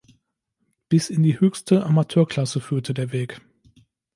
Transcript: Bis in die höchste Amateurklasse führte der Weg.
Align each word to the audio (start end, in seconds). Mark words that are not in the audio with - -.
Bis 0.89 1.11
in 1.11 1.21
die 1.21 1.39
höchste 1.39 1.85
Amateurklasse 1.85 2.59
führte 2.59 2.95
der 2.95 3.11
Weg. 3.11 3.39